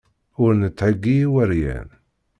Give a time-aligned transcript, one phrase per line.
[0.43, 1.89] Ur netthegi iweryan.